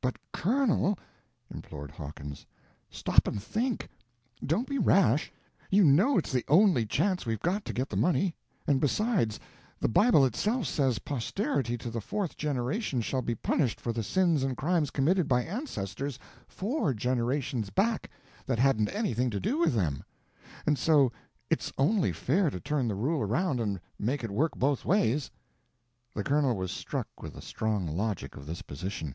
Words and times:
"But 0.00 0.16
Colonel!" 0.32 0.98
implored 1.54 1.92
Hawkins; 1.92 2.44
"stop 2.90 3.28
and 3.28 3.40
think; 3.40 3.88
don't 4.44 4.66
be 4.66 4.76
rash; 4.76 5.30
you 5.70 5.84
know 5.84 6.18
it's 6.18 6.32
the 6.32 6.44
only 6.48 6.84
chance 6.84 7.24
we've 7.24 7.38
got 7.38 7.64
to 7.64 7.72
get 7.72 7.88
the 7.88 7.96
money; 7.96 8.34
and 8.66 8.80
besides, 8.80 9.38
the 9.78 9.86
Bible 9.86 10.24
itself 10.26 10.66
says 10.66 10.98
posterity 10.98 11.78
to 11.78 11.90
the 11.92 12.00
fourth 12.00 12.36
generation 12.36 13.00
shall 13.00 13.22
be 13.22 13.36
punished 13.36 13.80
for 13.80 13.92
the 13.92 14.02
sins 14.02 14.42
and 14.42 14.56
crimes 14.56 14.90
committed 14.90 15.28
by 15.28 15.44
ancestors 15.44 16.18
four 16.48 16.92
generations 16.92 17.70
back 17.70 18.10
that 18.46 18.58
hadn't 18.58 18.88
anything 18.88 19.30
to 19.30 19.38
do 19.38 19.60
with 19.60 19.74
them; 19.74 20.02
and 20.66 20.76
so 20.76 21.12
it's 21.50 21.72
only 21.78 22.10
fair 22.10 22.50
to 22.50 22.58
turn 22.58 22.88
the 22.88 22.96
rule 22.96 23.22
around 23.22 23.60
and 23.60 23.78
make 23.96 24.24
it 24.24 24.30
work 24.32 24.58
both 24.58 24.84
ways." 24.84 25.30
The 26.16 26.24
Colonel 26.24 26.56
was 26.56 26.72
struck 26.72 27.22
with 27.22 27.34
the 27.34 27.40
strong 27.42 27.86
logic 27.86 28.34
of 28.34 28.44
this 28.44 28.62
position. 28.62 29.14